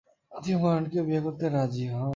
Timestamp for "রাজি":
1.49-1.85